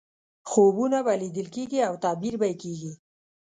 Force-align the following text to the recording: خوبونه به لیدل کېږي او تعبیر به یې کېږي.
خوبونه 0.49 0.97
به 1.05 1.13
لیدل 1.21 1.47
کېږي 1.55 1.79
او 1.87 1.93
تعبیر 2.03 2.33
به 2.39 2.45
یې 2.51 2.55
کېږي. 2.63 2.91